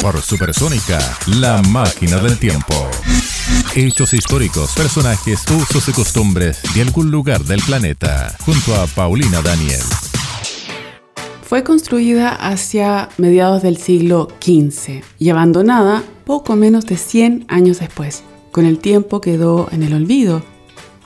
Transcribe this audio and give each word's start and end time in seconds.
Por 0.00 0.20
Supersónica, 0.20 0.98
la 1.26 1.62
máquina 1.62 2.18
del 2.18 2.38
tiempo. 2.38 2.74
Hechos 3.74 4.12
históricos, 4.14 4.72
personajes, 4.74 5.44
usos 5.50 5.88
y 5.88 5.92
costumbres 5.92 6.60
de 6.74 6.82
algún 6.82 7.10
lugar 7.10 7.44
del 7.44 7.60
planeta, 7.62 8.36
junto 8.44 8.74
a 8.74 8.86
Paulina 8.86 9.42
Daniel. 9.42 9.80
Fue 11.42 11.62
construida 11.62 12.30
hacia 12.30 13.08
mediados 13.18 13.62
del 13.62 13.76
siglo 13.76 14.28
XV 14.40 15.02
y 15.18 15.30
abandonada 15.30 16.02
poco 16.24 16.56
menos 16.56 16.86
de 16.86 16.96
100 16.96 17.46
años 17.48 17.80
después. 17.80 18.22
Con 18.50 18.66
el 18.66 18.78
tiempo 18.78 19.20
quedó 19.20 19.68
en 19.72 19.82
el 19.82 19.94
olvido. 19.94 20.42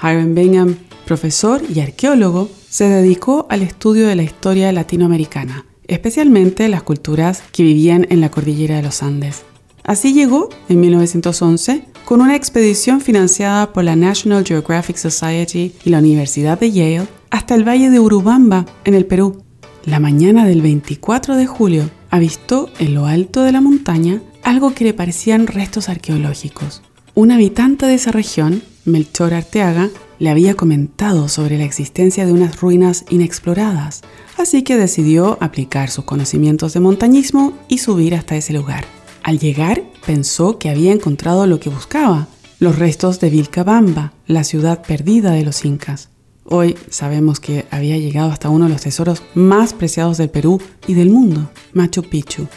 Hiram 0.03 0.35
Bingham, 0.35 0.77
profesor 1.07 1.63
y 1.69 1.81
arqueólogo, 1.81 2.51
se 2.69 2.89
dedicó 2.89 3.47
al 3.51 3.63
estudio 3.63 4.07
de 4.07 4.15
la 4.15 4.23
historia 4.23 4.73
latinoamericana, 4.73 5.65
especialmente 5.89 6.69
las 6.69 6.83
culturas 6.83 7.43
que 7.53 7.65
vivían 7.65 8.07
en 8.11 8.21
la 8.21 8.31
cordillera 8.31 8.77
de 8.77 8.83
los 8.83 9.03
Andes. 9.03 9.43
Así 9.83 10.13
llegó, 10.13 10.51
en 10.69 10.81
1911, 10.81 11.85
con 12.05 12.21
una 12.21 12.37
expedición 12.37 13.01
financiada 13.01 13.73
por 13.73 13.85
la 13.85 13.97
National 13.97 14.45
Geographic 14.45 14.97
Society 14.97 15.75
y 15.85 15.91
la 15.91 15.99
Universidad 15.99 16.61
de 16.61 16.71
Yale, 16.71 17.09
hasta 17.31 17.55
el 17.55 17.67
valle 17.67 17.91
de 17.91 17.99
Urubamba, 17.99 18.67
en 18.85 18.95
el 18.95 19.07
Perú. 19.07 19.43
La 19.85 20.01
mañana 20.01 20.47
del 20.47 20.61
24 20.63 21.37
de 21.37 21.47
julio 21.47 21.91
avistó 22.11 22.69
en 22.79 22.95
lo 22.95 23.07
alto 23.07 23.43
de 23.43 23.53
la 23.53 23.61
montaña 23.61 24.23
algo 24.43 24.75
que 24.75 24.85
le 24.85 24.95
parecían 24.95 25.47
restos 25.47 25.89
arqueológicos. 25.89 26.83
Un 27.15 27.31
habitante 27.31 27.87
de 27.87 27.95
esa 27.95 28.13
región, 28.13 28.63
Melchor 28.85 29.35
Arteaga, 29.35 29.89
le 30.19 30.31
había 30.31 30.55
comentado 30.55 31.29
sobre 31.29 31.59
la 31.59 31.65
existencia 31.65 32.27
de 32.27 32.33
unas 32.33 32.61
ruinas 32.61 33.05
inexploradas, 33.09 34.03
así 34.37 34.63
que 34.63 34.77
decidió 34.77 35.39
aplicar 35.41 35.91
sus 35.91 36.05
conocimientos 36.05 36.75
de 36.75 36.81
montañismo 36.81 37.53
y 37.69 37.79
subir 37.79 38.15
hasta 38.15 38.37
ese 38.37 38.53
lugar. 38.53 38.85
Al 39.23 39.39
llegar, 39.39 39.83
pensó 40.07 40.59
que 40.59 40.71
había 40.71 40.93
encontrado 40.93 41.47
lo 41.47 41.61
que 41.61 41.71
buscaba, 41.71 42.29
los 42.59 42.79
restos 42.79 43.21
de 43.21 43.31
Vilcabamba, 43.31 44.13
la 44.27 44.45
ciudad 44.45 44.83
perdida 44.83 45.33
de 45.33 45.45
los 45.45 45.65
incas. 45.65 46.09
Hoy 46.45 46.77
sabemos 46.89 47.41
que 47.41 47.67
había 47.71 47.99
llegado 47.99 48.31
hasta 48.31 48.49
uno 48.49 48.65
de 48.65 48.73
los 48.73 48.81
tesoros 48.81 49.23
más 49.35 49.75
preciados 49.75 50.17
del 50.17 50.31
Perú 50.31 50.61
y 50.87 50.95
del 50.95 51.11
mundo, 51.11 51.51
Machu 51.75 52.03
Picchu, 52.03 52.49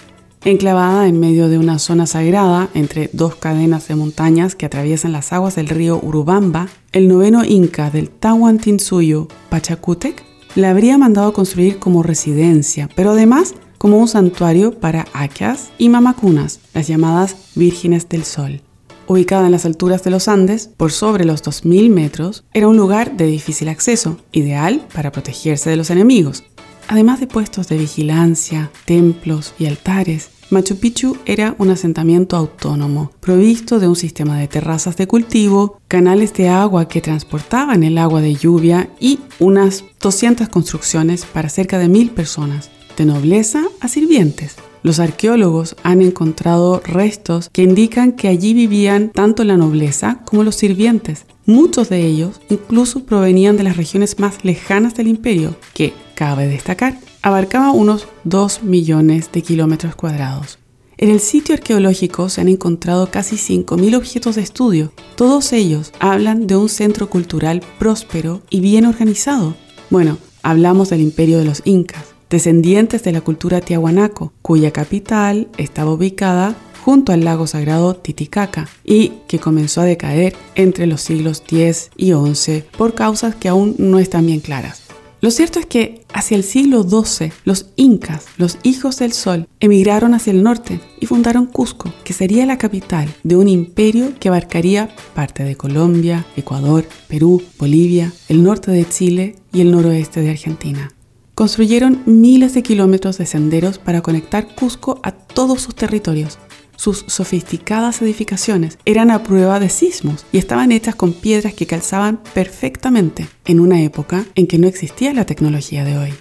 enclavada 0.44 1.08
en 1.08 1.20
medio 1.20 1.50
de 1.50 1.58
una 1.58 1.80
zona 1.80 2.08
sagrada 2.08 2.70
entre 2.74 3.10
dos 3.14 3.36
cadenas 3.36 3.88
de 3.88 3.96
montañas 3.96 4.56
que 4.56 4.66
atraviesan 4.66 5.12
las 5.12 5.34
aguas 5.34 5.56
del 5.56 5.70
río 5.70 6.00
Urubamba, 6.02 6.68
el 6.92 7.08
noveno 7.08 7.46
inca 7.46 7.90
del 7.90 8.10
Tahuantinsuyo, 8.10 9.28
Pachacútec, 9.50 10.24
la 10.56 10.72
habría 10.72 10.98
mandado 10.98 11.32
construir 11.34 11.80
como 11.80 12.04
residencia, 12.04 12.90
pero 12.96 13.12
además 13.12 13.54
como 13.78 13.98
un 13.98 14.08
santuario 14.08 14.80
para 14.80 15.08
acas 15.14 15.72
y 15.78 15.90
mamacunas, 15.90 16.60
las 16.74 16.88
llamadas 16.88 17.36
vírgenes 17.56 18.10
del 18.10 18.24
sol. 18.24 18.62
Ubicada 19.08 19.48
en 19.48 19.52
las 19.52 19.66
alturas 19.66 20.04
de 20.04 20.12
los 20.12 20.28
Andes, 20.28 20.70
por 20.78 20.92
sobre 20.92 21.26
los 21.26 21.44
2.000 21.44 21.90
metros, 21.90 22.46
era 22.54 22.68
un 22.68 22.78
lugar 22.78 23.18
de 23.18 23.26
difícil 23.26 23.68
acceso, 23.68 24.18
ideal 24.32 24.86
para 24.94 25.12
protegerse 25.12 25.70
de 25.70 25.76
los 25.76 25.90
enemigos, 25.90 26.44
Además 26.92 27.22
de 27.22 27.28
puestos 27.28 27.70
de 27.70 27.78
vigilancia, 27.78 28.70
templos 28.84 29.54
y 29.58 29.66
altares, 29.66 30.30
Machu 30.50 30.76
Picchu 30.76 31.16
era 31.26 31.56
un 31.58 31.70
asentamiento 31.70 32.36
autónomo, 32.36 33.12
provisto 33.22 33.80
de 33.80 33.88
un 33.88 33.96
sistema 33.96 34.38
de 34.38 34.50
terrazas 34.50 34.98
de 34.98 35.08
cultivo, 35.08 35.80
canales 35.88 36.34
de 36.34 36.50
agua 36.50 36.90
que 36.90 37.00
transportaban 37.00 37.84
el 37.84 37.98
agua 37.98 38.20
de 38.20 38.36
lluvia 38.36 38.90
y 39.00 39.20
unas 39.40 39.86
200 40.02 40.50
construcciones 40.50 41.24
para 41.24 41.48
cerca 41.48 41.80
de 41.80 41.88
mil 41.88 42.10
personas, 42.10 42.70
de 42.98 43.06
nobleza 43.06 43.64
a 43.80 43.88
sirvientes. 43.88 44.58
Los 44.84 45.00
arqueólogos 45.00 45.78
han 45.84 46.02
encontrado 46.02 46.82
restos 46.84 47.50
que 47.54 47.64
indican 47.64 48.12
que 48.12 48.28
allí 48.28 48.54
vivían 48.54 49.12
tanto 49.12 49.46
la 49.46 49.56
nobleza 49.56 50.20
como 50.26 50.44
los 50.44 50.56
sirvientes. 50.56 51.26
Muchos 51.46 51.88
de 51.88 52.06
ellos 52.06 52.42
incluso 52.50 53.06
provenían 53.06 53.56
de 53.56 53.64
las 53.64 53.78
regiones 53.78 54.20
más 54.20 54.44
lejanas 54.44 54.94
del 54.94 55.08
imperio, 55.08 55.56
que, 55.74 55.94
cabe 56.22 56.48
destacar, 56.48 57.00
abarcaba 57.24 57.72
unos 57.72 58.08
2 58.26 58.62
millones 58.62 59.32
de 59.32 59.42
kilómetros 59.42 59.96
cuadrados. 59.96 60.60
En 61.00 61.10
el 61.10 61.20
sitio 61.20 61.56
arqueológico 61.56 62.30
se 62.30 62.42
han 62.42 62.48
encontrado 62.48 63.10
casi 63.10 63.38
5.000 63.38 63.98
objetos 63.98 64.36
de 64.36 64.44
estudio. 64.44 64.94
Todos 65.16 65.52
ellos 65.52 65.92
hablan 65.98 66.46
de 66.46 66.58
un 66.58 66.70
centro 66.70 67.10
cultural 67.10 67.64
próspero 67.80 68.44
y 68.52 68.60
bien 68.60 68.86
organizado. 68.86 69.56
Bueno, 69.90 70.20
hablamos 70.44 70.92
del 70.92 71.02
imperio 71.02 71.40
de 71.40 71.46
los 71.46 71.64
incas, 71.66 72.06
descendientes 72.30 73.02
de 73.02 73.14
la 73.14 73.22
cultura 73.22 73.60
tiahuanaco, 73.60 74.32
cuya 74.44 74.70
capital 74.70 75.48
estaba 75.58 75.90
ubicada 75.90 76.56
junto 76.86 77.14
al 77.14 77.24
lago 77.24 77.48
sagrado 77.48 77.96
Titicaca 77.96 78.68
y 78.84 79.14
que 79.28 79.40
comenzó 79.40 79.82
a 79.82 79.86
decaer 79.86 80.36
entre 80.54 80.86
los 80.86 81.02
siglos 81.02 81.42
X 81.48 81.90
y 81.98 82.14
XI 82.14 82.64
por 82.78 82.94
causas 82.94 83.34
que 83.34 83.50
aún 83.50 83.74
no 83.80 83.98
están 83.98 84.28
bien 84.28 84.40
claras. 84.40 84.81
Lo 85.22 85.30
cierto 85.30 85.60
es 85.60 85.68
que 85.68 86.02
hacia 86.16 86.36
el 86.36 86.44
siglo 86.44 86.82
XII 86.82 87.32
los 87.46 87.68
incas, 87.76 88.26
los 88.38 88.58
hijos 88.64 88.98
del 88.98 89.14
sol, 89.14 89.48
emigraron 89.60 90.16
hacia 90.16 90.32
el 90.34 90.42
norte 90.42 90.80
y 91.00 91.06
fundaron 91.06 91.46
Cusco, 91.46 91.94
que 92.04 92.14
sería 92.14 92.44
la 92.48 92.58
capital 92.58 93.08
de 93.22 93.36
un 93.36 93.48
imperio 93.48 94.14
que 94.20 94.30
abarcaría 94.30 94.90
parte 95.14 95.44
de 95.44 95.56
Colombia, 95.56 96.26
Ecuador, 96.36 96.86
Perú, 97.08 97.44
Bolivia, 97.60 98.12
el 98.30 98.42
norte 98.42 98.72
de 98.72 98.90
Chile 98.90 99.36
y 99.54 99.62
el 99.62 99.70
noroeste 99.70 100.22
de 100.22 100.32
Argentina. 100.32 100.92
Construyeron 101.36 102.02
miles 102.08 102.56
de 102.56 102.64
kilómetros 102.64 103.20
de 103.20 103.28
senderos 103.28 103.78
para 103.78 104.02
conectar 104.02 104.56
Cusco 104.56 105.00
a 105.04 105.12
todos 105.12 105.62
sus 105.62 105.76
territorios, 105.76 106.40
sus 106.82 107.06
sofisticadas 107.06 108.02
edificaciones 108.02 108.80
eran 108.86 109.12
a 109.12 109.22
prueba 109.22 109.60
de 109.60 109.70
sismos 109.70 110.26
y 110.32 110.40
estaban 110.40 110.72
hechas 110.72 110.96
con 110.96 111.14
piedras 111.14 111.54
que 111.54 111.68
calzaban 111.68 112.20
perfectamente 112.34 113.28
en 113.46 113.60
una 113.60 113.84
época 113.84 114.26
en 114.34 114.48
que 114.48 114.58
no 114.58 114.68
existía 114.68 115.14
la 115.14 115.26
tecnología 115.26 115.86
de 115.86 116.00
hoy. 116.00 116.12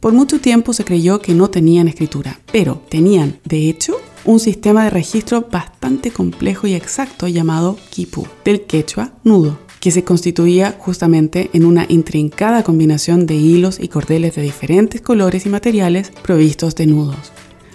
Por 0.00 0.14
mucho 0.14 0.40
tiempo 0.40 0.72
se 0.72 0.86
creyó 0.86 1.20
que 1.20 1.34
no 1.34 1.50
tenían 1.50 1.88
escritura, 1.88 2.40
pero 2.50 2.82
tenían, 2.88 3.38
de 3.44 3.68
hecho, 3.68 3.96
un 4.24 4.40
sistema 4.40 4.84
de 4.84 4.90
registro 4.90 5.46
bastante 5.52 6.10
complejo 6.10 6.66
y 6.66 6.72
exacto 6.72 7.28
llamado 7.28 7.76
Kipu, 7.90 8.26
del 8.46 8.62
quechua 8.62 9.12
nudo, 9.24 9.58
que 9.78 9.90
se 9.90 10.04
constituía 10.04 10.74
justamente 10.78 11.50
en 11.52 11.66
una 11.66 11.84
intrincada 11.86 12.62
combinación 12.62 13.26
de 13.26 13.34
hilos 13.34 13.78
y 13.78 13.88
cordeles 13.88 14.36
de 14.36 14.42
diferentes 14.42 15.02
colores 15.02 15.44
y 15.44 15.50
materiales 15.50 16.12
provistos 16.22 16.74
de 16.76 16.86
nudos. 16.86 17.30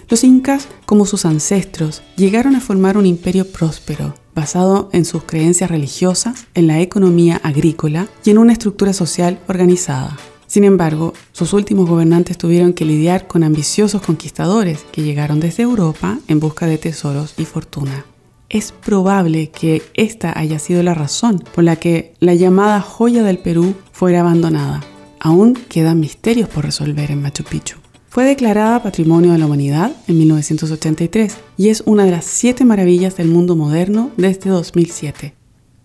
Los 0.08 0.24
incas, 0.24 0.68
como 0.86 1.06
sus 1.06 1.24
ancestros, 1.24 2.02
llegaron 2.16 2.56
a 2.56 2.60
formar 2.60 2.96
un 2.96 3.06
imperio 3.06 3.46
próspero, 3.50 4.14
basado 4.34 4.90
en 4.92 5.04
sus 5.04 5.24
creencias 5.24 5.70
religiosas, 5.70 6.46
en 6.54 6.66
la 6.66 6.80
economía 6.80 7.40
agrícola 7.42 8.08
y 8.24 8.30
en 8.30 8.38
una 8.38 8.52
estructura 8.52 8.92
social 8.92 9.38
organizada. 9.48 10.16
Sin 10.46 10.64
embargo, 10.64 11.14
sus 11.32 11.52
últimos 11.52 11.88
gobernantes 11.88 12.38
tuvieron 12.38 12.74
que 12.74 12.84
lidiar 12.84 13.26
con 13.26 13.42
ambiciosos 13.42 14.02
conquistadores 14.02 14.84
que 14.92 15.02
llegaron 15.02 15.40
desde 15.40 15.62
Europa 15.62 16.18
en 16.28 16.38
busca 16.38 16.66
de 16.66 16.78
tesoros 16.78 17.34
y 17.38 17.44
fortuna. 17.44 18.04
Es 18.50 18.70
probable 18.70 19.50
que 19.50 19.82
esta 19.94 20.38
haya 20.38 20.58
sido 20.58 20.82
la 20.82 20.94
razón 20.94 21.42
por 21.54 21.64
la 21.64 21.76
que 21.76 22.14
la 22.20 22.34
llamada 22.34 22.80
joya 22.80 23.22
del 23.24 23.38
Perú 23.38 23.74
fuera 23.90 24.20
abandonada. 24.20 24.80
Aún 25.18 25.54
quedan 25.54 25.98
misterios 25.98 26.48
por 26.48 26.64
resolver 26.64 27.10
en 27.10 27.22
Machu 27.22 27.42
Picchu. 27.42 27.83
Fue 28.14 28.24
declarada 28.24 28.80
Patrimonio 28.80 29.32
de 29.32 29.38
la 29.38 29.46
Humanidad 29.46 29.90
en 30.06 30.18
1983 30.18 31.36
y 31.56 31.70
es 31.70 31.82
una 31.84 32.04
de 32.04 32.12
las 32.12 32.24
siete 32.24 32.64
maravillas 32.64 33.16
del 33.16 33.26
mundo 33.26 33.56
moderno 33.56 34.12
desde 34.16 34.50
2007. 34.50 35.34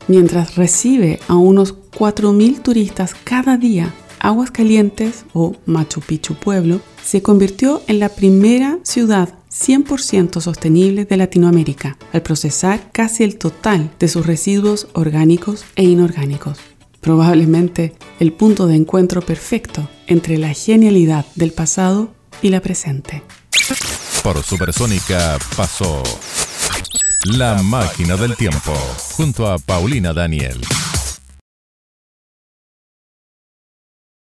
Mientras 0.08 0.56
recibe 0.56 1.20
a 1.28 1.38
unos 1.38 1.76
4.000 1.90 2.62
turistas 2.62 3.16
cada 3.16 3.58
día, 3.58 3.96
Aguas 4.20 4.52
Calientes 4.52 5.26
o 5.34 5.56
Machu 5.66 6.02
Picchu 6.02 6.36
Pueblo 6.36 6.82
se 7.04 7.24
convirtió 7.24 7.82
en 7.88 7.98
la 7.98 8.10
primera 8.10 8.78
ciudad 8.84 9.30
100% 9.50 10.40
sostenible 10.40 11.06
de 11.06 11.18
Latinoamérica 11.18 11.98
al 12.14 12.22
procesar 12.22 12.92
casi 12.92 13.24
el 13.24 13.40
total 13.40 13.90
de 13.98 14.08
sus 14.08 14.28
residuos 14.28 14.88
orgánicos 14.94 15.66
e 15.76 15.84
inorgánicos 15.84 16.60
probablemente 17.02 17.96
el 18.20 18.34
punto 18.34 18.68
de 18.68 18.76
encuentro 18.76 19.22
perfecto 19.22 19.90
entre 20.08 20.38
la 20.38 20.54
genialidad 20.54 21.26
del 21.36 21.54
pasado 21.54 22.19
y 22.42 22.50
la 22.50 22.62
presente. 22.62 23.24
Por 24.24 24.44
Supersónica 24.44 25.38
pasó 25.56 26.04
La 27.26 27.62
Máquina 27.64 28.16
del 28.16 28.36
Tiempo 28.36 28.74
junto 29.16 29.48
a 29.50 29.58
Paulina 29.58 30.14
Daniel. 30.14 30.60